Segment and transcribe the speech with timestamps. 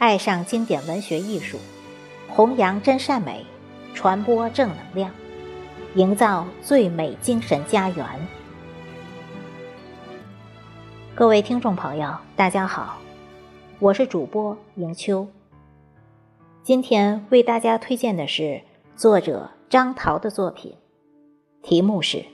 [0.00, 1.58] 爱上经典文学艺术，
[2.28, 3.44] 弘扬真善美，
[3.94, 5.10] 传播正能量，
[5.96, 8.06] 营造最美精神家园。
[11.16, 12.96] 各位听众朋友，大家好，
[13.80, 15.28] 我是主播迎秋。
[16.68, 18.60] 今天为大家推荐的是
[18.94, 20.76] 作者张桃的作品，
[21.62, 22.18] 题目是《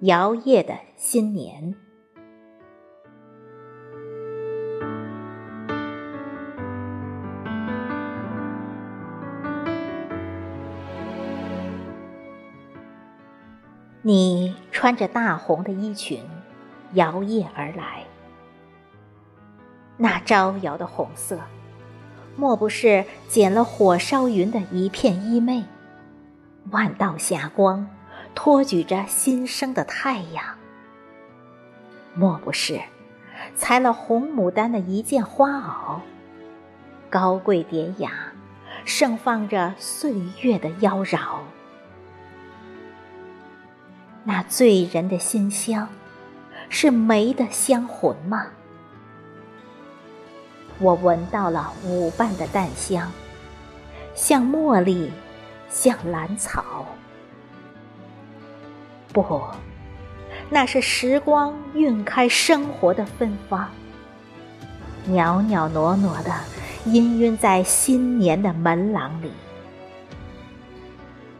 [0.00, 1.72] 摇曳的新年》。
[14.02, 16.20] 你穿着大红的衣裙，
[16.94, 18.02] 摇曳而来。
[19.96, 21.38] 那招摇的红色，
[22.34, 25.64] 莫不是捡了火烧云的一片衣袂？
[26.70, 27.88] 万道霞光，
[28.34, 30.44] 托举着新生的太阳。
[32.14, 32.80] 莫不是
[33.54, 36.00] 裁了红牡丹的一件花袄？
[37.10, 38.10] 高贵典雅，
[38.84, 41.18] 盛放着岁月的妖娆。
[44.24, 45.88] 那醉人的馨香，
[46.68, 48.46] 是梅的香魂吗？
[50.82, 53.10] 我闻到了舞伴的淡香，
[54.16, 55.12] 像茉莉，
[55.70, 56.84] 像兰草。
[59.12, 59.40] 不，
[60.50, 63.70] 那是时光晕开生活的芬芳，
[65.06, 66.32] 袅袅娜娜的
[66.86, 69.30] 氤氲在新年的门廊里，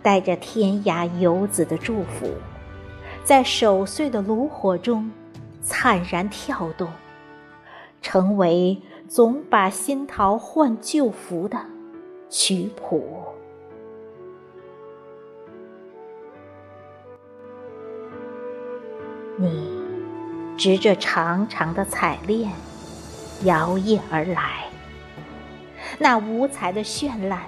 [0.03, 2.33] 带着天涯游子的祝福。
[3.25, 5.11] 在守岁的炉火中，
[5.61, 6.89] 灿然跳动，
[8.01, 8.81] 成为
[9.15, 11.59] 总把新桃换旧符的
[12.31, 13.23] 曲谱。
[19.37, 19.71] 你
[20.57, 22.51] 执着长长的彩链，
[23.45, 24.65] 摇曳而来，
[25.99, 27.43] 那五彩的绚烂，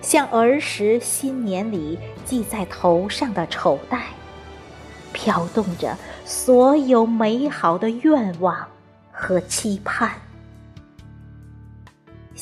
[0.00, 4.06] 像儿时新年里系在头上的绸带。
[5.12, 8.66] 飘动着所有美好的愿望
[9.12, 10.10] 和期盼，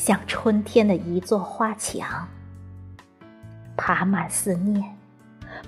[0.03, 2.27] 像春天的一座花墙，
[3.77, 4.97] 爬满思念，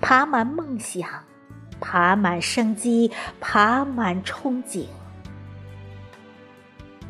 [0.01, 1.07] 爬满梦想，
[1.79, 4.87] 爬满生机，爬满憧憬，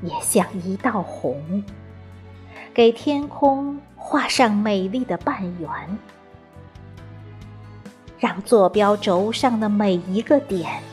[0.02, 1.64] 也像一道红，
[2.74, 5.70] 给天空画上美丽的半圆。
[8.20, 10.84] 让坐标轴上的每一个点，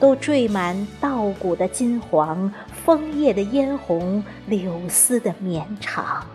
[0.00, 2.50] 都缀满稻谷的金黄、
[2.84, 6.26] 枫叶的嫣红、柳丝的绵长。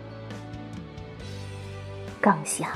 [2.20, 2.68] 更像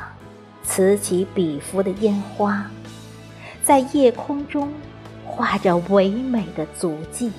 [0.62, 2.70] 此起彼伏的烟花，
[3.62, 4.72] 在夜空中
[5.26, 7.32] 画着唯美的足迹。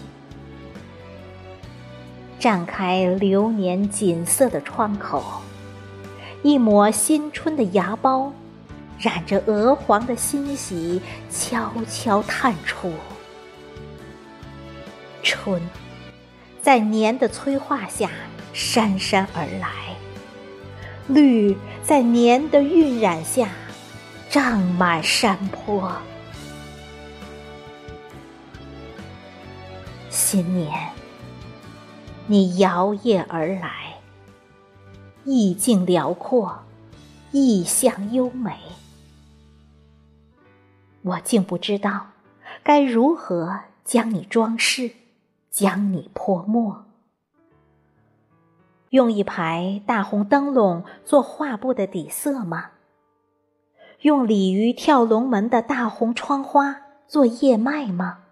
[2.40, 5.23] 绽开流年锦瑟的窗口，
[6.44, 8.31] 一抹新春的芽苞。
[8.97, 12.94] 染着鹅黄的欣喜悄悄探出，
[15.22, 15.62] 春
[16.66, 18.09] 在年的催化下
[18.52, 19.96] 姗姗而来，
[21.08, 23.50] 绿在年的晕染下
[24.31, 25.96] 胀满山坡。
[30.09, 30.90] 新年，
[32.26, 34.00] 你摇曳而来，
[35.24, 36.64] 意境辽阔，
[37.32, 38.58] 意象优美。
[41.03, 42.08] 我竟不知道
[42.64, 44.90] 该如何将你装饰，
[45.55, 46.83] 将你泼墨。
[48.89, 52.71] 用一排大红灯笼做画布的底色吗？
[54.01, 58.25] 用鲤鱼跳龙门的大红窗花做叶脉吗？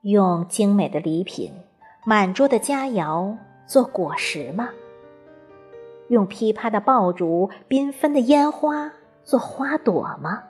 [0.00, 1.52] 用精美的礼品、
[2.06, 4.70] 满桌的佳肴做果实吗？
[6.08, 8.90] 用噼啪的爆竹、缤纷的烟花
[9.22, 10.44] 做花朵吗？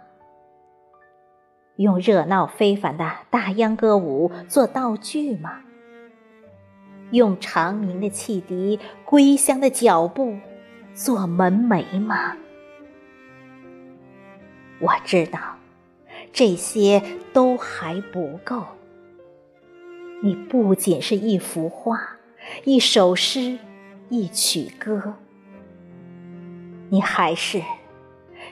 [1.80, 5.62] 用热闹非凡的大秧歌舞做道具吗？
[7.10, 10.36] 用长鸣的汽笛、归乡的脚步
[10.92, 12.36] 做门楣吗？
[14.78, 15.40] 我知道，
[16.34, 18.62] 这些都还不够。
[20.22, 21.98] 你不仅是一幅画、
[22.64, 23.58] 一首诗、
[24.10, 25.14] 一曲歌，
[26.90, 27.62] 你还是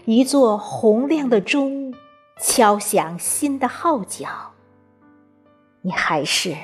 [0.07, 1.88] 一座洪亮的钟。
[2.40, 4.52] 敲响新的号角，
[5.82, 6.56] 你还是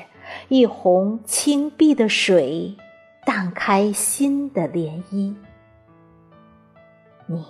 [0.49, 2.77] 一泓清碧的水，
[3.27, 5.35] 荡开新的涟漪。
[7.27, 7.45] 你，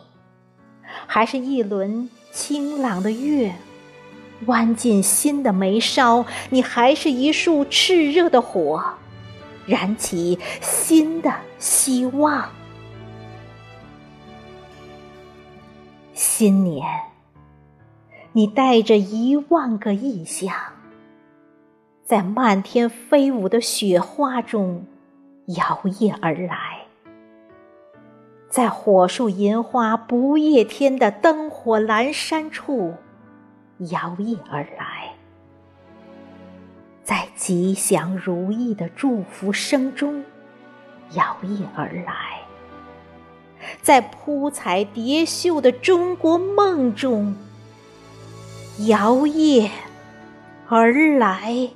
[1.06, 3.54] 还是一轮清朗的月，
[4.46, 8.82] 弯进新的眉梢；你还是一束炽热的火，
[9.66, 12.48] 燃起新的希望。
[16.14, 16.86] 新年，
[18.36, 20.52] 你带着一万个意象，
[22.02, 24.84] 在漫天飞舞的雪花中
[25.46, 26.84] 摇曳而来，
[28.48, 32.94] 在火树银花不夜天的灯火阑珊处
[33.78, 35.14] 摇曳而来，
[37.04, 40.24] 在吉祥如意的祝福声中
[41.12, 42.40] 摇曳而来。
[43.80, 47.36] 在铺彩叠绣的中国梦中
[48.78, 49.70] 摇曳
[50.68, 51.70] 而来。